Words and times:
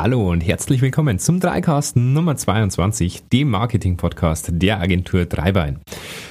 Hallo 0.00 0.30
und 0.30 0.42
herzlich 0.42 0.80
willkommen 0.80 1.18
zum 1.18 1.40
Dreicast 1.40 1.96
Nummer 1.96 2.36
22, 2.36 3.24
dem 3.32 3.50
Marketing-Podcast 3.50 4.50
der 4.52 4.80
Agentur 4.80 5.24
Dreibein. 5.24 5.80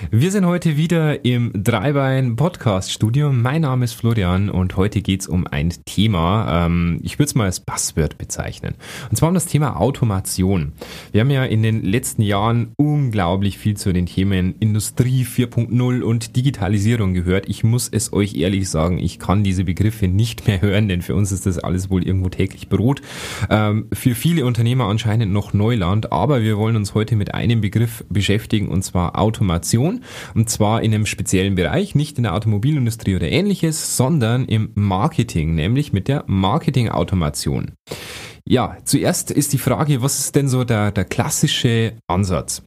Wir 0.09 0.32
sind 0.32 0.46
heute 0.46 0.78
wieder 0.78 1.25
im 1.25 1.52
Dreibein 1.54 2.38
Podcast 2.38 2.94
Studio. 2.94 3.34
Mein 3.34 3.64
Name 3.64 3.84
ist 3.84 3.92
Florian 3.92 4.50
und 4.50 4.78
heute 4.78 5.02
geht 5.02 5.20
es 5.20 5.28
um 5.28 5.46
ein 5.48 5.74
Thema, 5.84 6.66
ähm, 6.66 7.02
ich 7.04 7.20
würde 7.20 7.28
es 7.28 7.36
mal 7.36 7.44
als 7.44 7.60
Buzzword 7.60 8.18
bezeichnen. 8.18 8.76
Und 9.10 9.18
zwar 9.18 9.28
um 9.28 9.36
das 9.36 9.47
Thema 9.47 9.76
Automation. 9.76 10.72
Wir 11.12 11.20
haben 11.20 11.29
ja 11.29 11.44
in 11.44 11.62
den 11.62 11.84
letzten 11.84 12.22
Jahren 12.22 12.72
unglaublich 12.78 13.58
viel 13.58 13.76
zu 13.76 13.92
den 13.92 14.06
Themen 14.06 14.56
Industrie 14.62 15.26
4.0 15.26 16.04
und 16.04 16.38
Digitalisierung 16.38 17.13
gehört. 17.13 17.49
Ich 17.49 17.66
muss 17.66 17.90
es 17.90 18.13
euch 18.13 18.36
ehrlich 18.36 18.70
sagen, 18.70 18.98
ich 18.98 19.20
kann 19.20 19.44
diese 19.44 19.66
Begriffe 19.66 20.08
nicht 20.08 20.48
mehr 20.48 20.62
hören, 20.62 20.88
denn 20.88 21.02
für 21.02 21.16
uns 21.16 21.34
ist 21.34 21.45
das 21.45 21.59
alles 21.59 21.90
wohl 21.90 22.08
irgendwo 22.08 22.30
täglich 22.30 22.70
Brot. 22.70 23.02
Ähm, 23.58 23.88
für 23.91 24.13
viele 24.13 24.45
Unternehmer 24.45 24.85
anscheinend 24.85 25.34
noch 25.34 25.52
Neuland, 25.52 26.12
aber 26.12 26.44
wir 26.44 26.59
wollen 26.59 26.76
uns 26.76 26.94
heute 26.94 27.16
mit 27.16 27.34
einem 27.34 27.59
Begriff 27.59 28.05
beschäftigen 28.08 28.68
und 28.68 28.84
zwar 28.84 29.18
Automation. 29.18 30.04
Und 30.36 30.48
zwar 30.52 30.84
in 30.84 30.94
einem 30.94 31.08
speziellen 31.08 31.55
Bereich, 31.55 31.96
nicht 31.96 32.18
in 32.18 32.23
der 32.23 32.35
Automobilindustrie 32.35 33.16
oder 33.16 33.30
ähnliches, 33.30 33.98
sondern 33.98 34.46
im 34.46 34.70
Marketing, 34.76 35.55
nämlich 35.55 35.91
mit 35.91 36.08
der 36.08 36.23
Marketing-Automation. 36.27 37.72
Ja, 38.46 38.77
zuerst 38.85 39.32
ist 39.32 39.54
die 39.54 39.58
Frage, 39.58 40.04
was 40.04 40.20
ist 40.20 40.35
denn 40.35 40.48
so 40.48 40.63
der, 40.63 40.91
der 40.91 41.05
klassische 41.05 41.94
Ansatz? 42.08 42.62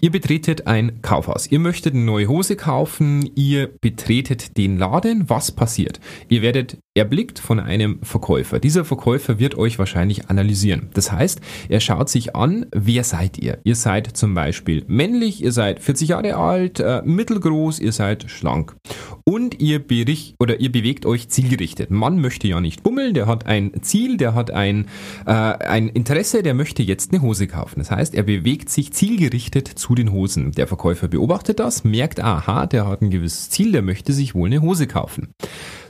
Ihr 0.00 0.12
betretet 0.12 0.68
ein 0.68 1.02
Kaufhaus. 1.02 1.50
Ihr 1.50 1.58
möchtet 1.58 1.94
eine 1.94 2.04
neue 2.04 2.28
Hose 2.28 2.54
kaufen. 2.54 3.28
Ihr 3.34 3.66
betretet 3.66 4.56
den 4.56 4.78
Laden. 4.78 5.28
Was 5.28 5.50
passiert? 5.50 5.98
Ihr 6.28 6.40
werdet 6.40 6.78
erblickt 6.94 7.38
von 7.38 7.58
einem 7.58 8.00
Verkäufer. 8.02 8.58
Dieser 8.58 8.84
Verkäufer 8.84 9.38
wird 9.38 9.56
euch 9.56 9.78
wahrscheinlich 9.78 10.28
analysieren. 10.28 10.88
Das 10.94 11.10
heißt, 11.10 11.40
er 11.68 11.80
schaut 11.80 12.08
sich 12.08 12.36
an, 12.36 12.66
wer 12.72 13.04
seid 13.04 13.38
ihr? 13.38 13.58
Ihr 13.64 13.76
seid 13.76 14.16
zum 14.16 14.34
Beispiel 14.34 14.84
männlich, 14.88 15.42
ihr 15.42 15.52
seid 15.52 15.80
40 15.80 16.08
Jahre 16.10 16.36
alt, 16.36 16.80
äh, 16.80 17.02
mittelgroß, 17.04 17.78
ihr 17.80 17.92
seid 17.92 18.30
schlank. 18.30 18.76
Und 19.24 19.60
ihr 19.60 19.78
bericht 19.78 20.34
oder 20.40 20.60
ihr 20.60 20.72
bewegt 20.72 21.06
euch 21.06 21.28
zielgerichtet. 21.28 21.90
Man 21.90 22.20
möchte 22.20 22.48
ja 22.48 22.60
nicht 22.60 22.82
bummeln, 22.82 23.14
der 23.14 23.26
hat 23.26 23.46
ein 23.46 23.72
Ziel, 23.82 24.16
der 24.16 24.34
hat 24.34 24.50
ein, 24.50 24.86
äh, 25.26 25.32
ein 25.32 25.88
Interesse, 25.88 26.42
der 26.42 26.54
möchte 26.54 26.82
jetzt 26.82 27.12
eine 27.12 27.22
Hose 27.22 27.46
kaufen. 27.46 27.78
Das 27.78 27.90
heißt, 27.90 28.14
er 28.14 28.24
bewegt 28.24 28.70
sich 28.70 28.92
zielgerichtet 28.92 29.68
zu 29.68 29.87
den 29.94 30.12
Hosen. 30.12 30.52
Der 30.52 30.66
Verkäufer 30.66 31.08
beobachtet 31.08 31.60
das, 31.60 31.84
merkt, 31.84 32.20
aha, 32.20 32.66
der 32.66 32.86
hat 32.86 33.02
ein 33.02 33.10
gewisses 33.10 33.50
Ziel, 33.50 33.72
der 33.72 33.82
möchte 33.82 34.12
sich 34.12 34.34
wohl 34.34 34.48
eine 34.48 34.60
Hose 34.60 34.86
kaufen. 34.86 35.32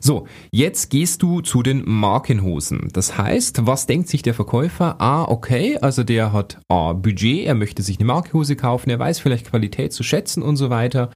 So, 0.00 0.26
jetzt 0.52 0.90
gehst 0.90 1.22
du 1.22 1.40
zu 1.40 1.62
den 1.62 1.82
Markenhosen. 1.84 2.88
Das 2.92 3.18
heißt, 3.18 3.66
was 3.66 3.86
denkt 3.86 4.08
sich 4.08 4.22
der 4.22 4.34
Verkäufer? 4.34 5.00
Ah, 5.00 5.24
okay, 5.24 5.78
also 5.78 6.04
der 6.04 6.32
hat 6.32 6.60
A, 6.68 6.92
Budget, 6.92 7.46
er 7.46 7.54
möchte 7.54 7.82
sich 7.82 7.98
eine 7.98 8.06
Markenhose 8.06 8.56
kaufen, 8.56 8.90
er 8.90 8.98
weiß 8.98 9.18
vielleicht 9.18 9.50
Qualität 9.50 9.92
zu 9.92 10.02
schätzen 10.02 10.42
und 10.42 10.56
so 10.56 10.70
weiter. 10.70 11.10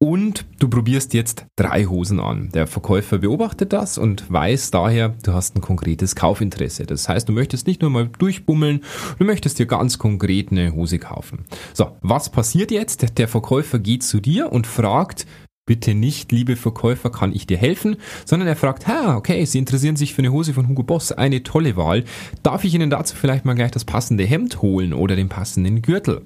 Und 0.00 0.46
du 0.60 0.68
probierst 0.68 1.12
jetzt 1.12 1.46
drei 1.56 1.86
Hosen 1.86 2.20
an. 2.20 2.50
Der 2.54 2.68
Verkäufer 2.68 3.18
beobachtet 3.18 3.72
das 3.72 3.98
und 3.98 4.30
weiß 4.32 4.70
daher, 4.70 5.16
du 5.24 5.32
hast 5.32 5.56
ein 5.56 5.60
konkretes 5.60 6.14
Kaufinteresse. 6.14 6.86
Das 6.86 7.08
heißt, 7.08 7.28
du 7.28 7.32
möchtest 7.32 7.66
nicht 7.66 7.82
nur 7.82 7.90
mal 7.90 8.06
durchbummeln, 8.06 8.84
du 9.18 9.24
möchtest 9.24 9.58
dir 9.58 9.66
ganz 9.66 9.98
konkret 9.98 10.52
eine 10.52 10.72
Hose 10.72 11.00
kaufen. 11.00 11.46
So, 11.74 11.96
was 12.00 12.30
passiert 12.30 12.70
jetzt? 12.70 13.18
Der 13.18 13.26
Verkäufer 13.26 13.80
geht 13.80 14.04
zu 14.04 14.20
dir 14.20 14.52
und 14.52 14.68
fragt, 14.68 15.26
bitte 15.68 15.94
nicht, 15.94 16.32
liebe 16.32 16.56
Verkäufer, 16.56 17.10
kann 17.10 17.32
ich 17.32 17.46
dir 17.46 17.58
helfen, 17.58 17.96
sondern 18.24 18.48
er 18.48 18.56
fragt, 18.56 18.88
ha, 18.88 19.16
okay, 19.16 19.44
Sie 19.44 19.58
interessieren 19.58 19.96
sich 19.96 20.14
für 20.14 20.22
eine 20.22 20.32
Hose 20.32 20.54
von 20.54 20.66
Hugo 20.66 20.82
Boss, 20.82 21.12
eine 21.12 21.42
tolle 21.42 21.76
Wahl. 21.76 22.04
Darf 22.42 22.64
ich 22.64 22.74
Ihnen 22.74 22.88
dazu 22.88 23.14
vielleicht 23.14 23.44
mal 23.44 23.54
gleich 23.54 23.70
das 23.70 23.84
passende 23.84 24.24
Hemd 24.24 24.62
holen 24.62 24.94
oder 24.94 25.14
den 25.14 25.28
passenden 25.28 25.82
Gürtel? 25.82 26.22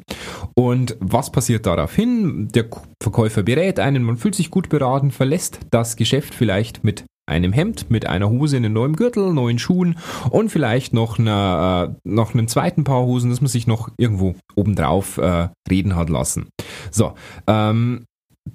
Und 0.54 0.96
was 1.00 1.32
passiert 1.32 1.66
daraufhin? 1.66 2.48
Der 2.54 2.66
Verkäufer 3.02 3.42
berät 3.42 3.80
einen, 3.80 4.04
man 4.04 4.16
fühlt 4.16 4.36
sich 4.36 4.48
gut 4.48 4.68
beraten, 4.68 5.10
verlässt 5.10 5.58
das 5.72 5.96
Geschäft 5.96 6.34
vielleicht 6.34 6.84
mit 6.84 7.04
einem 7.26 7.52
Hemd, 7.52 7.90
mit 7.90 8.06
einer 8.06 8.30
Hose 8.30 8.56
in 8.56 8.64
einem 8.64 8.74
neuen 8.74 8.96
Gürtel, 8.96 9.32
neuen 9.32 9.58
Schuhen 9.58 9.98
und 10.30 10.50
vielleicht 10.50 10.92
noch, 10.92 11.18
einer, 11.18 11.94
äh, 11.94 12.08
noch 12.08 12.34
einem 12.34 12.46
zweiten 12.46 12.84
Paar 12.84 13.02
Hosen, 13.02 13.30
das 13.30 13.40
man 13.40 13.48
sich 13.48 13.66
noch 13.66 13.88
irgendwo 13.96 14.34
obendrauf 14.54 15.18
äh, 15.18 15.48
reden 15.68 15.96
hat 15.96 16.10
lassen. 16.10 16.48
So, 16.90 17.14
ähm, 17.46 18.06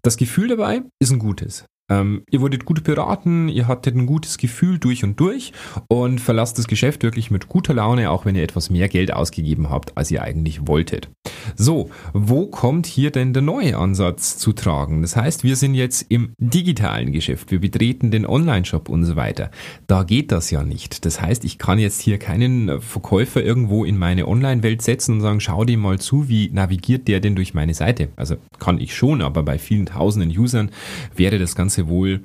das 0.01 0.17
Gefühl 0.17 0.47
dabei 0.47 0.83
ist 0.99 1.11
ein 1.11 1.19
gutes. 1.19 1.65
Ähm, 1.89 2.23
ihr 2.29 2.41
wurdet 2.41 2.65
gut 2.65 2.83
beraten, 2.83 3.47
ihr 3.47 3.67
hattet 3.67 3.95
ein 3.95 4.05
gutes 4.05 4.37
Gefühl 4.37 4.77
durch 4.77 5.03
und 5.03 5.19
durch 5.19 5.53
und 5.87 6.19
verlasst 6.19 6.57
das 6.57 6.67
Geschäft 6.67 7.03
wirklich 7.03 7.31
mit 7.31 7.47
guter 7.47 7.73
Laune, 7.73 8.11
auch 8.11 8.25
wenn 8.25 8.35
ihr 8.35 8.43
etwas 8.43 8.69
mehr 8.69 8.89
Geld 8.89 9.13
ausgegeben 9.13 9.69
habt, 9.69 9.97
als 9.97 10.11
ihr 10.11 10.21
eigentlich 10.21 10.67
wolltet. 10.67 11.09
So, 11.55 11.89
wo 12.13 12.47
kommt 12.47 12.87
hier 12.87 13.11
denn 13.11 13.33
der 13.33 13.41
neue 13.41 13.77
Ansatz 13.77 14.37
zu 14.37 14.51
tragen? 14.51 15.01
Das 15.01 15.15
heißt, 15.15 15.45
wir 15.45 15.55
sind 15.55 15.75
jetzt 15.75 16.05
im 16.09 16.33
digitalen 16.37 17.13
Geschäft, 17.13 17.51
wir 17.51 17.61
betreten 17.61 18.11
den 18.11 18.25
Online-Shop 18.25 18.89
und 18.89 19.05
so 19.05 19.15
weiter. 19.15 19.49
Da 19.87 20.03
geht 20.03 20.33
das 20.33 20.51
ja 20.51 20.63
nicht. 20.63 21.05
Das 21.05 21.21
heißt, 21.21 21.45
ich 21.45 21.57
kann 21.57 21.79
jetzt 21.79 22.01
hier 22.01 22.17
keinen 22.17 22.81
Verkäufer 22.81 23.41
irgendwo 23.41 23.85
in 23.85 23.97
meine 23.97 24.27
Online-Welt 24.27 24.81
setzen 24.81 25.13
und 25.13 25.21
sagen, 25.21 25.39
schau 25.39 25.63
dir 25.63 25.77
mal 25.77 25.99
zu, 25.99 26.27
wie 26.27 26.49
navigiert 26.51 27.07
der 27.07 27.21
denn 27.21 27.35
durch 27.35 27.53
meine 27.53 27.73
Seite? 27.73 28.09
Also 28.17 28.35
kann 28.59 28.79
ich 28.79 28.93
schon, 28.93 29.21
aber 29.21 29.43
bei 29.43 29.57
vielen 29.57 29.85
tausenden 29.85 30.37
Usern 30.37 30.69
wäre 31.15 31.39
das 31.39 31.55
Ganze 31.55 31.76
wohl 31.85 32.21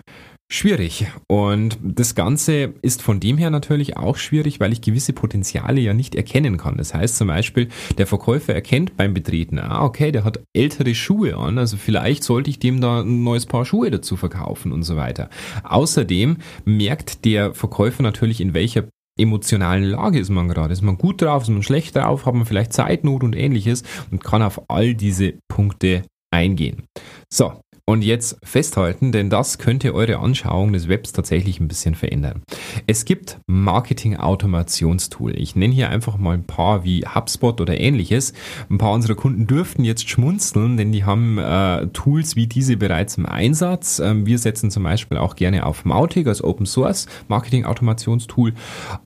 schwierig. 0.52 1.06
Und 1.28 1.78
das 1.82 2.14
Ganze 2.14 2.74
ist 2.82 3.02
von 3.02 3.20
dem 3.20 3.38
her 3.38 3.50
natürlich 3.50 3.96
auch 3.96 4.16
schwierig, 4.16 4.60
weil 4.60 4.72
ich 4.72 4.82
gewisse 4.82 5.12
Potenziale 5.12 5.80
ja 5.80 5.94
nicht 5.94 6.14
erkennen 6.14 6.58
kann. 6.58 6.76
Das 6.76 6.94
heißt 6.94 7.16
zum 7.16 7.28
Beispiel, 7.28 7.68
der 7.98 8.06
Verkäufer 8.06 8.54
erkennt 8.54 8.96
beim 8.96 9.14
Betreten, 9.14 9.58
ah, 9.58 9.84
okay, 9.84 10.12
der 10.12 10.24
hat 10.24 10.40
ältere 10.54 10.94
Schuhe 10.94 11.36
an, 11.36 11.58
also 11.58 11.76
vielleicht 11.76 12.22
sollte 12.22 12.50
ich 12.50 12.58
dem 12.58 12.80
da 12.80 13.00
ein 13.00 13.24
neues 13.24 13.46
Paar 13.46 13.64
Schuhe 13.64 13.90
dazu 13.90 14.16
verkaufen 14.16 14.72
und 14.72 14.82
so 14.82 14.96
weiter. 14.96 15.30
Außerdem 15.64 16.36
merkt 16.64 17.24
der 17.24 17.54
Verkäufer 17.54 18.02
natürlich, 18.02 18.40
in 18.40 18.54
welcher 18.54 18.84
emotionalen 19.18 19.84
Lage 19.84 20.18
ist 20.18 20.30
man 20.30 20.48
gerade. 20.48 20.72
Ist 20.72 20.82
man 20.82 20.98
gut 20.98 21.20
drauf, 21.20 21.42
ist 21.42 21.50
man 21.50 21.62
schlecht 21.62 21.96
drauf, 21.96 22.26
hat 22.26 22.34
man 22.34 22.46
vielleicht 22.46 22.72
Zeitnot 22.72 23.22
und 23.22 23.36
ähnliches 23.36 23.82
und 24.10 24.24
kann 24.24 24.42
auf 24.42 24.70
all 24.70 24.94
diese 24.94 25.34
Punkte 25.48 26.02
eingehen. 26.30 26.84
So, 27.30 27.52
und 27.92 28.02
jetzt 28.02 28.38
festhalten, 28.42 29.12
denn 29.12 29.28
das 29.28 29.58
könnte 29.58 29.94
eure 29.94 30.18
Anschauung 30.18 30.72
des 30.72 30.88
Webs 30.88 31.12
tatsächlich 31.12 31.60
ein 31.60 31.68
bisschen 31.68 31.94
verändern. 31.94 32.42
Es 32.86 33.04
gibt 33.04 33.38
Marketing-Automationstool. 33.46 35.38
Ich 35.38 35.54
nenne 35.56 35.74
hier 35.74 35.90
einfach 35.90 36.16
mal 36.16 36.34
ein 36.34 36.44
paar 36.44 36.84
wie 36.84 37.04
HubSpot 37.06 37.60
oder 37.60 37.78
ähnliches. 37.78 38.32
Ein 38.70 38.78
paar 38.78 38.92
unserer 38.92 39.14
Kunden 39.14 39.46
dürften 39.46 39.84
jetzt 39.84 40.08
schmunzeln, 40.08 40.78
denn 40.78 40.90
die 40.90 41.04
haben 41.04 41.36
äh, 41.36 41.86
Tools 41.88 42.34
wie 42.34 42.46
diese 42.46 42.78
bereits 42.78 43.18
im 43.18 43.26
Einsatz. 43.26 43.98
Ähm, 43.98 44.24
wir 44.24 44.38
setzen 44.38 44.70
zum 44.70 44.84
Beispiel 44.84 45.18
auch 45.18 45.36
gerne 45.36 45.66
auf 45.66 45.84
Mautic 45.84 46.26
als 46.26 46.42
Open 46.42 46.64
Source 46.64 47.06
Marketing-Automationstool. 47.28 48.54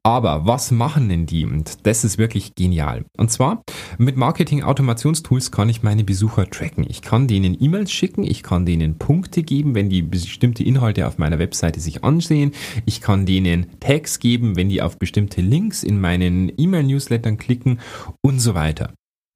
Aber 0.04 0.46
was 0.46 0.70
machen 0.70 1.08
denn 1.08 1.26
die? 1.26 1.44
Und 1.44 1.86
das 1.86 2.04
ist 2.04 2.18
wirklich 2.18 2.54
genial. 2.54 3.04
Und 3.16 3.32
zwar 3.32 3.64
mit 3.98 4.16
Marketing-Automationstools 4.16 5.50
kann 5.50 5.68
ich 5.68 5.82
meine 5.82 6.04
Besucher 6.04 6.48
tracken. 6.48 6.86
Ich 6.88 7.02
kann 7.02 7.26
denen 7.26 7.56
E-Mails 7.60 7.90
schicken, 7.90 8.22
ich 8.22 8.44
kann 8.44 8.64
denen 8.64 8.75
Punkte 8.98 9.42
geben, 9.42 9.74
wenn 9.74 9.88
die 9.88 10.02
bestimmte 10.02 10.64
Inhalte 10.64 11.06
auf 11.06 11.18
meiner 11.18 11.38
Webseite 11.38 11.80
sich 11.80 12.04
ansehen. 12.04 12.52
Ich 12.84 13.00
kann 13.00 13.26
denen 13.26 13.66
Tags 13.80 14.18
geben, 14.18 14.56
wenn 14.56 14.68
die 14.68 14.82
auf 14.82 14.98
bestimmte 14.98 15.40
Links 15.40 15.82
in 15.82 16.00
meinen 16.00 16.52
E-Mail-Newslettern 16.56 17.36
klicken 17.36 17.80
und 18.22 18.40
so 18.40 18.54
weiter. 18.54 18.92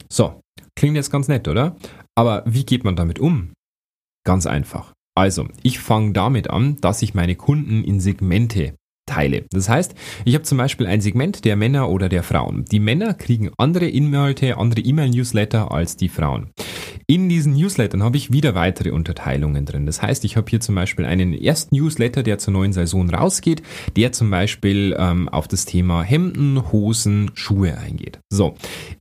So, 0.08 0.40
klingt 0.76 0.96
jetzt 0.96 1.10
ganz 1.10 1.28
nett, 1.28 1.48
oder? 1.48 1.76
Aber 2.14 2.42
wie 2.46 2.64
geht 2.64 2.84
man 2.84 2.96
damit 2.96 3.18
um? 3.18 3.52
Ganz 4.24 4.46
einfach. 4.46 4.92
Also, 5.16 5.48
ich 5.62 5.78
fange 5.78 6.12
damit 6.12 6.50
an, 6.50 6.76
dass 6.80 7.02
ich 7.02 7.14
meine 7.14 7.36
Kunden 7.36 7.84
in 7.84 8.00
Segmente 8.00 8.74
teile. 9.06 9.44
Das 9.50 9.68
heißt, 9.68 9.94
ich 10.24 10.34
habe 10.34 10.44
zum 10.44 10.58
Beispiel 10.58 10.86
ein 10.86 11.00
Segment 11.00 11.44
der 11.44 11.56
Männer 11.56 11.88
oder 11.88 12.08
der 12.08 12.22
Frauen. 12.22 12.64
Die 12.70 12.80
Männer 12.80 13.14
kriegen 13.14 13.50
andere 13.58 13.88
Inhalte, 13.88 14.56
andere 14.56 14.80
E-Mail-Newsletter 14.80 15.72
als 15.72 15.96
die 15.96 16.08
Frauen. 16.08 16.50
In 17.10 17.28
diesen 17.28 17.54
Newslettern 17.54 18.04
habe 18.04 18.16
ich 18.16 18.30
wieder 18.30 18.54
weitere 18.54 18.92
Unterteilungen 18.92 19.64
drin. 19.64 19.84
Das 19.84 20.00
heißt, 20.00 20.24
ich 20.24 20.36
habe 20.36 20.48
hier 20.48 20.60
zum 20.60 20.76
Beispiel 20.76 21.04
einen 21.04 21.34
ersten 21.34 21.74
Newsletter, 21.74 22.22
der 22.22 22.38
zur 22.38 22.52
neuen 22.52 22.72
Saison 22.72 23.10
rausgeht, 23.10 23.62
der 23.96 24.12
zum 24.12 24.30
Beispiel 24.30 24.94
ähm, 24.96 25.28
auf 25.28 25.48
das 25.48 25.64
Thema 25.64 26.04
Hemden, 26.04 26.70
Hosen, 26.70 27.32
Schuhe 27.34 27.76
eingeht. 27.76 28.20
So, 28.28 28.54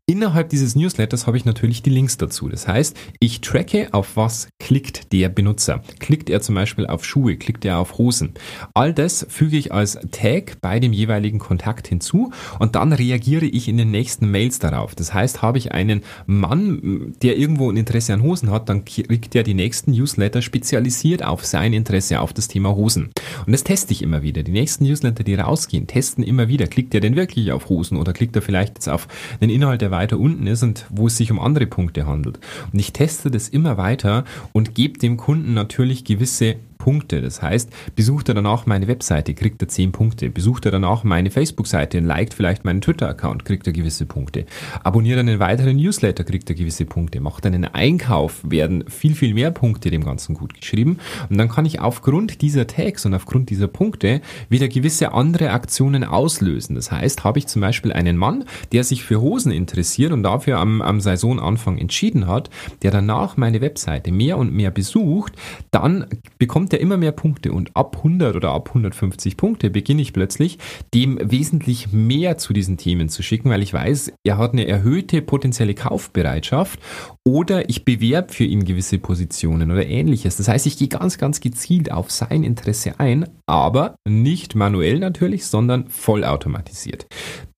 innerhalb 0.07 0.49
dieses 0.49 0.75
Newsletters 0.75 1.27
habe 1.27 1.37
ich 1.37 1.45
natürlich 1.45 1.83
die 1.83 1.91
Links 1.91 2.17
dazu. 2.17 2.49
Das 2.49 2.67
heißt, 2.67 2.97
ich 3.19 3.41
tracke, 3.41 3.89
auf 3.91 4.17
was 4.17 4.47
klickt 4.57 5.13
der 5.13 5.29
Benutzer. 5.29 5.83
Klickt 5.99 6.31
er 6.31 6.41
zum 6.41 6.55
Beispiel 6.55 6.87
auf 6.87 7.05
Schuhe, 7.05 7.37
klickt 7.37 7.63
er 7.63 7.77
auf 7.77 7.99
Hosen. 7.99 8.33
All 8.73 8.91
das 8.91 9.27
füge 9.29 9.55
ich 9.55 9.71
als 9.71 9.99
Tag 10.09 10.59
bei 10.61 10.79
dem 10.79 10.93
jeweiligen 10.93 11.37
Kontakt 11.37 11.87
hinzu 11.87 12.31
und 12.57 12.73
dann 12.73 12.91
reagiere 12.91 13.45
ich 13.45 13.67
in 13.67 13.77
den 13.77 13.91
nächsten 13.91 14.31
Mails 14.31 14.57
darauf. 14.57 14.95
Das 14.95 15.13
heißt, 15.13 15.43
habe 15.43 15.59
ich 15.59 15.73
einen 15.73 16.01
Mann, 16.25 17.13
der 17.21 17.37
irgendwo 17.37 17.69
ein 17.69 17.77
Interesse 17.77 17.98
Interesse 17.99 18.13
an 18.13 18.23
Hosen 18.23 18.49
hat, 18.49 18.69
dann 18.69 18.85
kriegt 18.85 19.35
er 19.35 19.43
die 19.43 19.53
nächsten 19.53 19.91
Newsletter 19.91 20.41
spezialisiert 20.41 21.21
auf 21.21 21.45
sein 21.45 21.73
Interesse 21.73 22.21
auf 22.21 22.31
das 22.31 22.47
Thema 22.47 22.73
Hosen. 22.73 23.09
Und 23.45 23.51
das 23.51 23.65
teste 23.65 23.91
ich 23.91 24.01
immer 24.01 24.21
wieder. 24.21 24.41
Die 24.41 24.53
nächsten 24.53 24.85
Newsletter, 24.85 25.25
die 25.25 25.35
rausgehen, 25.35 25.85
testen 25.85 26.23
immer 26.23 26.47
wieder. 26.47 26.67
Klickt 26.67 26.93
er 26.93 27.01
denn 27.01 27.17
wirklich 27.17 27.51
auf 27.51 27.67
Hosen 27.67 27.97
oder 27.97 28.13
klickt 28.13 28.37
er 28.37 28.41
vielleicht 28.41 28.75
jetzt 28.75 28.87
auf 28.87 29.09
den 29.41 29.49
Inhalt, 29.49 29.81
der 29.81 29.91
weiter 29.91 30.17
unten 30.17 30.47
ist 30.47 30.63
und 30.63 30.85
wo 30.89 31.07
es 31.07 31.17
sich 31.17 31.29
um 31.29 31.41
andere 31.41 31.67
Punkte 31.67 32.07
handelt. 32.07 32.39
Und 32.71 32.79
ich 32.79 32.93
teste 32.93 33.29
das 33.29 33.49
immer 33.49 33.75
weiter 33.75 34.23
und 34.53 34.75
gebe 34.75 34.97
dem 34.97 35.17
Kunden 35.17 35.53
natürlich 35.53 36.05
gewisse 36.05 36.55
Punkte. 36.79 37.21
Das 37.21 37.41
heißt, 37.41 37.69
besucht 37.95 38.29
er 38.29 38.35
danach 38.35 38.65
meine 38.65 38.87
Webseite, 38.87 39.33
kriegt 39.33 39.61
er 39.61 39.67
10 39.67 39.91
Punkte. 39.91 40.29
Besucht 40.29 40.65
er 40.65 40.71
danach 40.71 41.03
meine 41.03 41.29
Facebook-Seite 41.29 41.97
und 41.97 42.05
liked 42.05 42.33
vielleicht 42.33 42.63
meinen 42.63 42.79
Twitter-Account, 42.79 43.43
kriegt 43.43 43.67
er 43.67 43.73
gewisse 43.73 44.05
Punkte. 44.05 44.45
Abonniert 44.81 45.19
einen 45.19 45.39
weiteren 45.39 45.75
Newsletter, 45.75 46.23
kriegt 46.23 46.49
er 46.49 46.55
gewisse 46.55 46.85
Punkte. 46.85 47.19
Macht 47.19 47.45
einen 47.45 47.65
Einkauf, 47.65 48.39
werden 48.43 48.85
viel, 48.87 49.13
viel 49.13 49.33
mehr 49.33 49.51
Punkte 49.51 49.91
dem 49.91 50.05
Ganzen 50.05 50.35
gut 50.35 50.53
geschrieben. 50.53 50.99
Und 51.29 51.37
dann 51.37 51.49
kann 51.49 51.65
ich 51.65 51.81
aufgrund 51.81 52.41
dieser 52.41 52.65
Tags 52.65 53.05
und 53.05 53.13
aufgrund 53.13 53.49
dieser 53.49 53.67
Punkte 53.67 54.21
wieder 54.47 54.69
gewisse 54.69 55.11
andere 55.11 55.51
Aktionen 55.51 56.05
auslösen. 56.05 56.75
Das 56.75 56.91
heißt, 56.91 57.25
habe 57.25 57.39
ich 57.39 57.47
zum 57.47 57.61
Beispiel 57.61 57.91
einen 57.91 58.15
Mann, 58.15 58.45
der 58.71 58.85
sich 58.85 59.03
für 59.03 59.19
Hosen 59.19 59.51
interessiert 59.51 60.13
und 60.13 60.23
dafür 60.23 60.59
am, 60.59 60.81
am 60.81 61.01
Saisonanfang 61.01 61.77
entschieden 61.77 62.25
hat, 62.25 62.49
der 62.83 62.91
danach 62.91 63.35
meine 63.35 63.59
Webseite 63.59 64.13
mehr 64.13 64.37
und 64.37 64.53
mehr 64.53 64.71
besucht, 64.71 65.33
dann 65.71 66.05
bekommt 66.37 66.68
bekommt 66.69 66.73
er 66.73 66.81
immer 66.81 66.97
mehr 66.97 67.11
Punkte 67.11 67.51
und 67.51 67.75
ab 67.75 67.97
100 67.97 68.35
oder 68.35 68.51
ab 68.51 68.69
150 68.69 69.37
Punkte 69.37 69.71
beginne 69.71 70.03
ich 70.03 70.13
plötzlich, 70.13 70.59
dem 70.93 71.17
wesentlich 71.19 71.91
mehr 71.91 72.37
zu 72.37 72.53
diesen 72.53 72.77
Themen 72.77 73.09
zu 73.09 73.23
schicken, 73.23 73.49
weil 73.49 73.63
ich 73.63 73.73
weiß, 73.73 74.13
er 74.23 74.37
hat 74.37 74.53
eine 74.53 74.67
erhöhte 74.67 75.23
potenzielle 75.23 75.73
Kaufbereitschaft 75.73 76.79
oder 77.25 77.69
ich 77.69 77.85
bewerbe 77.85 78.31
für 78.31 78.43
ihn 78.43 78.65
gewisse 78.65 78.99
Positionen 78.99 79.71
oder 79.71 79.87
ähnliches. 79.87 80.37
Das 80.37 80.47
heißt, 80.47 80.67
ich 80.67 80.77
gehe 80.77 80.89
ganz, 80.89 81.17
ganz 81.17 81.41
gezielt 81.41 81.91
auf 81.91 82.11
sein 82.11 82.43
Interesse 82.43 82.99
ein, 82.99 83.27
aber 83.47 83.95
nicht 84.07 84.53
manuell 84.53 84.99
natürlich, 84.99 85.47
sondern 85.47 85.87
vollautomatisiert. 85.89 87.07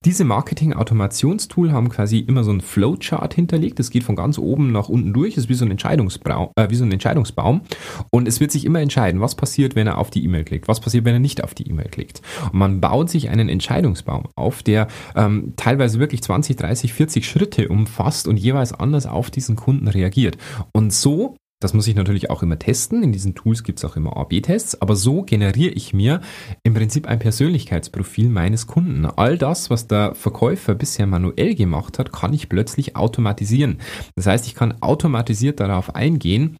Diese 0.03 0.23
Marketing-Automationstool 0.23 1.71
haben 1.71 1.89
quasi 1.89 2.17
immer 2.17 2.43
so 2.43 2.49
ein 2.49 2.61
Flowchart 2.61 3.35
hinterlegt. 3.35 3.77
Das 3.77 3.91
geht 3.91 4.03
von 4.03 4.15
ganz 4.15 4.39
oben 4.39 4.71
nach 4.71 4.89
unten 4.89 5.13
durch, 5.13 5.37
ist 5.37 5.47
wie 5.47 5.53
so 5.53 5.63
ein, 5.63 5.69
Entscheidungsbaum, 5.69 6.49
äh, 6.55 6.71
wie 6.71 6.75
so 6.75 6.83
ein 6.83 6.91
Entscheidungsbaum. 6.91 7.61
Und 8.09 8.27
es 8.27 8.39
wird 8.39 8.49
sich 8.49 8.65
immer 8.65 8.79
entscheiden, 8.79 9.21
was 9.21 9.35
passiert, 9.35 9.75
wenn 9.75 9.85
er 9.85 9.99
auf 9.99 10.09
die 10.09 10.23
E-Mail 10.23 10.43
klickt, 10.43 10.67
was 10.67 10.79
passiert, 10.79 11.05
wenn 11.05 11.13
er 11.13 11.19
nicht 11.19 11.43
auf 11.43 11.53
die 11.53 11.69
E-Mail 11.69 11.89
klickt. 11.89 12.23
Und 12.51 12.57
man 12.57 12.81
baut 12.81 13.11
sich 13.11 13.29
einen 13.29 13.47
Entscheidungsbaum 13.47 14.27
auf, 14.35 14.63
der 14.63 14.87
ähm, 15.15 15.53
teilweise 15.55 15.99
wirklich 15.99 16.23
20, 16.23 16.55
30, 16.55 16.93
40 16.93 17.27
Schritte 17.27 17.67
umfasst 17.67 18.27
und 18.27 18.37
jeweils 18.37 18.73
anders 18.73 19.05
auf 19.05 19.29
diesen 19.29 19.55
Kunden 19.55 19.87
reagiert. 19.87 20.35
Und 20.73 20.91
so 20.93 21.35
das 21.61 21.73
muss 21.73 21.87
ich 21.87 21.95
natürlich 21.95 22.29
auch 22.29 22.41
immer 22.41 22.57
testen. 22.57 23.03
In 23.03 23.13
diesen 23.13 23.35
Tools 23.35 23.63
gibt 23.63 23.77
es 23.77 23.85
auch 23.85 23.95
immer 23.95 24.17
A-B-Tests. 24.17 24.81
Aber 24.81 24.95
so 24.95 25.21
generiere 25.21 25.71
ich 25.71 25.93
mir 25.93 26.21
im 26.63 26.73
Prinzip 26.73 27.07
ein 27.07 27.19
Persönlichkeitsprofil 27.19 28.29
meines 28.29 28.65
Kunden. 28.65 29.05
All 29.05 29.37
das, 29.37 29.69
was 29.69 29.87
der 29.87 30.15
Verkäufer 30.15 30.73
bisher 30.73 31.05
manuell 31.05 31.53
gemacht 31.53 31.99
hat, 31.99 32.11
kann 32.11 32.33
ich 32.33 32.49
plötzlich 32.49 32.95
automatisieren. 32.95 33.77
Das 34.15 34.25
heißt, 34.25 34.47
ich 34.47 34.55
kann 34.55 34.81
automatisiert 34.81 35.59
darauf 35.59 35.95
eingehen, 35.95 36.57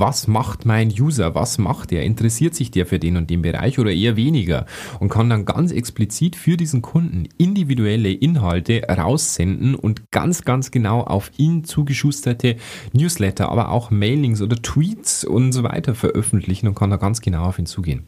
was 0.00 0.26
macht 0.26 0.66
mein 0.66 0.88
User, 0.88 1.34
was 1.34 1.58
macht 1.58 1.92
er, 1.92 2.02
interessiert 2.02 2.54
sich 2.54 2.70
der 2.70 2.86
für 2.86 2.98
den 2.98 3.16
und 3.16 3.30
den 3.30 3.42
Bereich 3.42 3.78
oder 3.78 3.92
eher 3.92 4.16
weniger? 4.16 4.66
Und 5.00 5.08
kann 5.08 5.30
dann 5.30 5.44
ganz 5.44 5.72
explizit 5.72 6.36
für 6.36 6.56
diesen 6.56 6.82
Kunden 6.82 7.28
individuelle 7.38 8.10
Inhalte 8.10 8.82
raussenden 8.88 9.74
und 9.74 10.10
ganz, 10.10 10.42
ganz 10.42 10.70
genau 10.70 11.02
auf 11.02 11.30
ihn 11.36 11.64
zugeschusterte 11.64 12.56
Newsletter, 12.92 13.50
aber 13.50 13.70
auch 13.70 13.90
Mailings 13.90 14.42
oder 14.42 14.56
Tweets 14.56 15.24
und 15.24 15.52
so 15.52 15.62
weiter 15.62 15.94
veröffentlichen 15.94 16.68
und 16.68 16.74
kann 16.74 16.90
da 16.90 16.96
ganz 16.96 17.20
genau 17.20 17.44
auf 17.44 17.58
ihn 17.58 17.66
zugehen. 17.66 18.06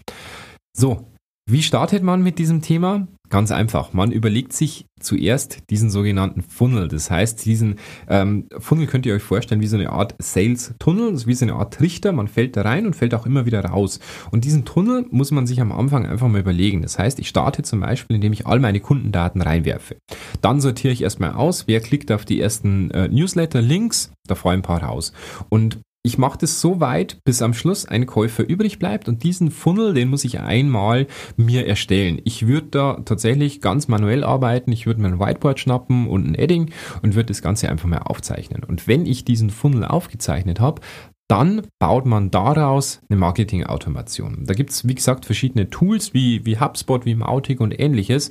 So, 0.72 1.06
wie 1.50 1.62
startet 1.62 2.02
man 2.02 2.22
mit 2.22 2.38
diesem 2.38 2.60
Thema? 2.60 3.08
Ganz 3.30 3.52
einfach. 3.52 3.94
Man 3.94 4.12
überlegt 4.12 4.52
sich 4.52 4.84
zuerst 5.00 5.70
diesen 5.70 5.88
sogenannten 5.88 6.42
Funnel. 6.42 6.88
Das 6.88 7.10
heißt, 7.10 7.44
diesen 7.46 7.76
ähm, 8.06 8.48
Funnel 8.58 8.86
könnt 8.86 9.06
ihr 9.06 9.14
euch 9.14 9.22
vorstellen 9.22 9.62
wie 9.62 9.66
so 9.66 9.76
eine 9.76 9.90
Art 9.90 10.14
Sales-Tunnel, 10.18 11.26
wie 11.26 11.34
so 11.34 11.46
eine 11.46 11.54
Art 11.54 11.72
Trichter. 11.72 12.12
Man 12.12 12.28
fällt 12.28 12.56
da 12.56 12.62
rein 12.62 12.84
und 12.84 12.96
fällt 12.96 13.14
auch 13.14 13.24
immer 13.24 13.46
wieder 13.46 13.64
raus. 13.64 13.98
Und 14.30 14.44
diesen 14.44 14.66
Tunnel 14.66 15.06
muss 15.10 15.30
man 15.30 15.46
sich 15.46 15.62
am 15.62 15.72
Anfang 15.72 16.04
einfach 16.04 16.28
mal 16.28 16.40
überlegen. 16.40 16.82
Das 16.82 16.98
heißt, 16.98 17.18
ich 17.18 17.28
starte 17.28 17.62
zum 17.62 17.80
Beispiel, 17.80 18.16
indem 18.16 18.34
ich 18.34 18.46
all 18.46 18.60
meine 18.60 18.80
Kundendaten 18.80 19.40
reinwerfe. 19.40 19.96
Dann 20.42 20.60
sortiere 20.60 20.92
ich 20.92 21.02
erstmal 21.02 21.32
aus, 21.32 21.66
wer 21.66 21.80
klickt 21.80 22.12
auf 22.12 22.26
die 22.26 22.40
ersten 22.40 22.90
äh, 22.90 23.08
Newsletter-Links, 23.08 24.12
da 24.26 24.34
fallen 24.34 24.60
ein 24.60 24.62
paar 24.62 24.82
raus. 24.82 25.14
Und 25.48 25.78
ich 26.02 26.16
mache 26.16 26.38
das 26.38 26.60
so 26.60 26.80
weit, 26.80 27.18
bis 27.24 27.42
am 27.42 27.52
Schluss 27.54 27.84
ein 27.84 28.06
Käufer 28.06 28.48
übrig 28.48 28.78
bleibt 28.78 29.08
und 29.08 29.24
diesen 29.24 29.50
Funnel, 29.50 29.94
den 29.94 30.08
muss 30.08 30.24
ich 30.24 30.40
einmal 30.40 31.06
mir 31.36 31.66
erstellen. 31.66 32.20
Ich 32.24 32.46
würde 32.46 32.68
da 32.68 33.00
tatsächlich 33.04 33.60
ganz 33.60 33.88
manuell 33.88 34.24
arbeiten. 34.24 34.72
Ich 34.72 34.86
würde 34.86 35.02
mir 35.02 35.08
ein 35.08 35.20
Whiteboard 35.20 35.58
schnappen 35.60 36.08
und 36.08 36.26
ein 36.26 36.34
Edding 36.34 36.70
und 37.02 37.14
würde 37.14 37.26
das 37.26 37.42
Ganze 37.42 37.68
einfach 37.68 37.88
mal 37.88 37.98
aufzeichnen. 37.98 38.64
Und 38.64 38.86
wenn 38.86 39.06
ich 39.06 39.24
diesen 39.24 39.50
Funnel 39.50 39.84
aufgezeichnet 39.84 40.60
habe, 40.60 40.80
dann 41.28 41.62
baut 41.78 42.06
man 42.06 42.30
daraus 42.30 43.00
eine 43.10 43.18
Marketing-Automation. 43.18 44.44
Da 44.46 44.54
gibt 44.54 44.70
es, 44.70 44.88
wie 44.88 44.94
gesagt, 44.94 45.26
verschiedene 45.26 45.68
Tools 45.68 46.14
wie, 46.14 46.46
wie 46.46 46.58
HubSpot, 46.58 47.04
wie 47.04 47.16
Mautic 47.16 47.60
und 47.60 47.78
ähnliches. 47.78 48.30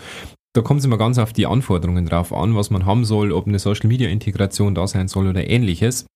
Da 0.54 0.64
kommt 0.64 0.80
es 0.80 0.86
immer 0.86 0.98
ganz 0.98 1.20
auf 1.20 1.34
die 1.34 1.46
Anforderungen 1.46 2.08
drauf 2.08 2.34
an, 2.34 2.56
was 2.56 2.72
man 2.72 2.88
haben 2.88 3.06
soll, 3.06 3.32
ob 3.32 3.46
eine 3.46 3.60
Social-Media-Integration 3.60 4.74
da 4.74 4.88
sein 4.88 5.08
soll 5.08 5.28
oder 5.28 5.48
ähnliches. 5.48 6.08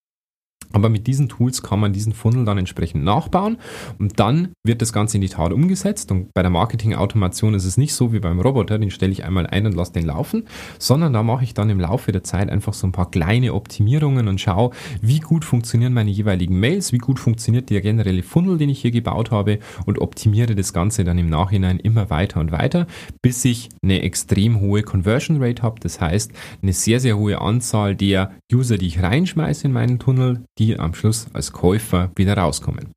Aber 0.73 0.89
mit 0.89 1.07
diesen 1.07 1.27
Tools 1.27 1.63
kann 1.63 1.79
man 1.79 1.93
diesen 1.93 2.13
Funnel 2.13 2.45
dann 2.45 2.57
entsprechend 2.57 3.03
nachbauen 3.03 3.57
und 3.99 4.19
dann 4.19 4.49
wird 4.63 4.81
das 4.81 4.93
Ganze 4.93 5.17
in 5.17 5.21
die 5.21 5.29
Tat 5.29 5.51
umgesetzt. 5.51 6.11
Und 6.11 6.33
bei 6.33 6.41
der 6.41 6.51
Marketing-Automation 6.51 7.53
ist 7.53 7.65
es 7.65 7.77
nicht 7.77 7.93
so 7.93 8.13
wie 8.13 8.19
beim 8.19 8.39
Roboter, 8.39 8.79
den 8.79 8.91
stelle 8.91 9.11
ich 9.11 9.25
einmal 9.25 9.47
ein 9.47 9.65
und 9.65 9.75
lasse 9.75 9.93
den 9.93 10.05
laufen, 10.05 10.45
sondern 10.79 11.13
da 11.13 11.23
mache 11.23 11.43
ich 11.43 11.53
dann 11.53 11.69
im 11.69 11.79
Laufe 11.79 12.11
der 12.11 12.23
Zeit 12.23 12.49
einfach 12.49 12.73
so 12.73 12.87
ein 12.87 12.91
paar 12.93 13.11
kleine 13.11 13.53
Optimierungen 13.53 14.27
und 14.27 14.39
schaue, 14.39 14.71
wie 15.01 15.19
gut 15.19 15.43
funktionieren 15.43 15.93
meine 15.93 16.11
jeweiligen 16.11 16.59
Mails, 16.59 16.93
wie 16.93 16.99
gut 16.99 17.19
funktioniert 17.19 17.69
der 17.69 17.81
generelle 17.81 18.23
Funnel, 18.23 18.57
den 18.57 18.69
ich 18.69 18.81
hier 18.81 18.91
gebaut 18.91 19.31
habe 19.31 19.59
und 19.85 19.99
optimiere 19.99 20.55
das 20.55 20.73
Ganze 20.73 21.03
dann 21.03 21.17
im 21.17 21.29
Nachhinein 21.29 21.79
immer 21.79 22.09
weiter 22.09 22.39
und 22.39 22.51
weiter, 22.51 22.87
bis 23.21 23.43
ich 23.45 23.69
eine 23.83 24.01
extrem 24.03 24.61
hohe 24.61 24.83
Conversion 24.83 25.41
Rate 25.43 25.63
habe. 25.63 25.79
Das 25.81 25.99
heißt, 25.99 26.31
eine 26.61 26.73
sehr, 26.73 26.99
sehr 26.99 27.17
hohe 27.17 27.41
Anzahl 27.41 27.95
der 27.95 28.31
User, 28.51 28.77
die 28.77 28.87
ich 28.87 29.01
reinschmeiße 29.01 29.67
in 29.67 29.73
meinen 29.73 29.99
Tunnel, 29.99 30.43
die 30.61 30.79
am 30.79 30.93
Schluss 30.93 31.25
als 31.33 31.51
Käufer 31.51 32.11
wieder 32.15 32.37
rauskommen. 32.37 32.91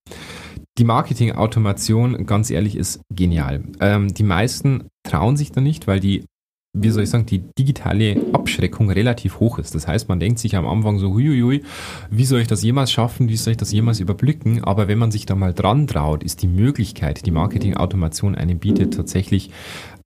Die 0.76 0.84
Marketing-Automation, 0.84 2.26
ganz 2.26 2.50
ehrlich, 2.50 2.76
ist 2.76 3.00
genial. 3.10 3.62
Ähm, 3.80 4.12
die 4.12 4.22
meisten 4.22 4.88
trauen 5.08 5.36
sich 5.36 5.52
da 5.52 5.60
nicht, 5.60 5.86
weil 5.86 6.00
die, 6.00 6.24
wie 6.76 6.90
soll 6.90 7.04
ich 7.04 7.10
sagen, 7.10 7.26
die 7.26 7.44
digitale 7.58 8.20
Abschreckung 8.32 8.90
relativ 8.90 9.40
hoch 9.40 9.58
ist. 9.58 9.74
Das 9.74 9.86
heißt, 9.86 10.08
man 10.08 10.20
denkt 10.20 10.40
sich 10.40 10.56
am 10.56 10.66
Anfang 10.66 10.98
so, 10.98 11.14
huiuiui, 11.14 11.62
wie 12.10 12.24
soll 12.24 12.40
ich 12.40 12.48
das 12.48 12.62
jemals 12.62 12.90
schaffen, 12.90 13.28
wie 13.28 13.36
soll 13.36 13.52
ich 13.52 13.56
das 13.56 13.72
jemals 13.72 14.00
überblicken? 14.00 14.62
Aber 14.64 14.88
wenn 14.88 14.98
man 14.98 15.12
sich 15.12 15.24
da 15.24 15.36
mal 15.36 15.54
dran 15.54 15.86
traut, 15.86 16.22
ist 16.22 16.42
die 16.42 16.48
Möglichkeit, 16.48 17.24
die 17.24 17.30
Marketing-Automation 17.30 18.34
einem 18.34 18.58
bietet, 18.58 18.94
tatsächlich 18.94 19.50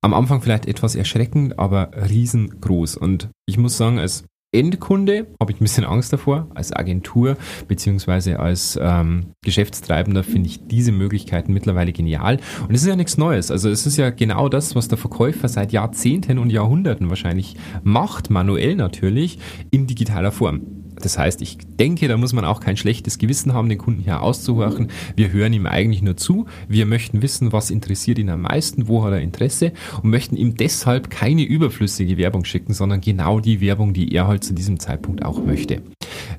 am 0.01 0.13
Anfang 0.13 0.41
vielleicht 0.41 0.67
etwas 0.67 0.95
erschreckend, 0.95 1.59
aber 1.59 1.91
riesengroß. 1.93 2.95
Und 2.95 3.29
ich 3.47 3.57
muss 3.57 3.75
sagen, 3.75 3.99
als 3.99 4.23
Endkunde 4.51 5.27
habe 5.39 5.51
ich 5.51 5.61
ein 5.61 5.63
bisschen 5.63 5.85
Angst 5.85 6.11
davor. 6.11 6.47
Als 6.55 6.73
Agentur 6.73 7.37
beziehungsweise 7.67 8.39
als 8.39 8.79
ähm, 8.81 9.33
Geschäftstreibender 9.43 10.23
finde 10.23 10.49
ich 10.49 10.67
diese 10.67 10.91
Möglichkeiten 10.91 11.53
mittlerweile 11.53 11.93
genial. 11.93 12.39
Und 12.67 12.73
es 12.73 12.81
ist 12.81 12.87
ja 12.87 12.95
nichts 12.95 13.17
Neues. 13.17 13.51
Also 13.51 13.69
es 13.69 13.85
ist 13.85 13.97
ja 13.97 14.09
genau 14.09 14.49
das, 14.49 14.75
was 14.75 14.87
der 14.87 14.97
Verkäufer 14.97 15.47
seit 15.47 15.71
Jahrzehnten 15.71 16.39
und 16.39 16.49
Jahrhunderten 16.49 17.09
wahrscheinlich 17.09 17.55
macht, 17.83 18.29
manuell 18.29 18.75
natürlich, 18.75 19.37
in 19.69 19.85
digitaler 19.85 20.31
Form. 20.31 20.78
Das 21.03 21.17
heißt, 21.17 21.41
ich 21.41 21.57
denke, 21.79 22.07
da 22.07 22.17
muss 22.17 22.33
man 22.33 22.45
auch 22.45 22.59
kein 22.59 22.77
schlechtes 22.77 23.17
Gewissen 23.17 23.53
haben, 23.53 23.69
den 23.69 23.77
Kunden 23.77 24.03
hier 24.03 24.21
auszuhorchen. 24.21 24.89
Wir 25.15 25.31
hören 25.31 25.53
ihm 25.53 25.65
eigentlich 25.65 26.01
nur 26.01 26.17
zu. 26.17 26.45
Wir 26.67 26.85
möchten 26.85 27.21
wissen, 27.21 27.51
was 27.51 27.71
interessiert 27.71 28.19
ihn 28.19 28.29
am 28.29 28.41
meisten, 28.41 28.87
wo 28.87 29.03
hat 29.03 29.13
er 29.13 29.21
Interesse 29.21 29.71
und 30.03 30.09
möchten 30.09 30.35
ihm 30.35 30.55
deshalb 30.55 31.09
keine 31.09 31.43
überflüssige 31.43 32.17
Werbung 32.17 32.45
schicken, 32.45 32.73
sondern 32.73 33.01
genau 33.01 33.39
die 33.39 33.61
Werbung, 33.61 33.93
die 33.93 34.13
er 34.13 34.27
halt 34.27 34.43
zu 34.43 34.53
diesem 34.53 34.79
Zeitpunkt 34.79 35.23
auch 35.23 35.43
möchte. 35.43 35.81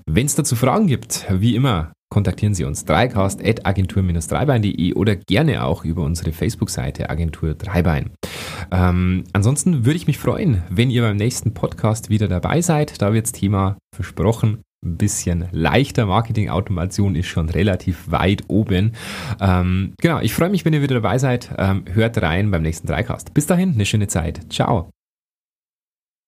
Wenn 0.06 0.26
es 0.26 0.34
dazu 0.34 0.56
Fragen 0.56 0.86
gibt, 0.86 1.26
wie 1.30 1.54
immer, 1.54 1.92
kontaktieren 2.10 2.54
Sie 2.54 2.64
uns 2.64 2.84
dreicast.agentur-dreibein.de 2.84 4.94
oder 4.94 5.16
gerne 5.16 5.64
auch 5.64 5.84
über 5.84 6.02
unsere 6.02 6.32
Facebook-Seite 6.32 7.08
Agentur 7.08 7.54
Dreibein. 7.54 8.10
Ähm, 8.70 9.24
ansonsten 9.32 9.84
würde 9.84 9.96
ich 9.96 10.06
mich 10.06 10.18
freuen, 10.18 10.62
wenn 10.68 10.90
ihr 10.90 11.02
beim 11.02 11.16
nächsten 11.16 11.54
Podcast 11.54 12.10
wieder 12.10 12.28
dabei 12.28 12.60
seid. 12.60 13.00
Da 13.02 13.12
wird 13.12 13.26
das 13.26 13.32
Thema 13.32 13.76
versprochen 13.94 14.62
ein 14.84 14.96
bisschen 14.96 15.46
leichter. 15.52 16.06
Marketing-Automation 16.06 17.14
ist 17.14 17.26
schon 17.26 17.48
relativ 17.48 18.10
weit 18.10 18.44
oben. 18.48 18.92
Ähm, 19.40 19.92
genau, 20.00 20.20
ich 20.20 20.34
freue 20.34 20.50
mich, 20.50 20.64
wenn 20.64 20.72
ihr 20.72 20.82
wieder 20.82 20.94
dabei 20.96 21.18
seid. 21.18 21.50
Ähm, 21.58 21.84
hört 21.92 22.20
rein 22.22 22.50
beim 22.50 22.62
nächsten 22.62 22.86
Dreicast. 22.86 23.34
Bis 23.34 23.46
dahin, 23.46 23.74
eine 23.74 23.86
schöne 23.86 24.08
Zeit. 24.08 24.40
Ciao. 24.50 24.90